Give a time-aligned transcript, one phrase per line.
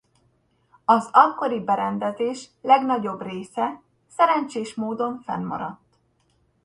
[0.85, 5.97] Az akkori berendezés legnagyobb része szerencsés módon fennmaradt.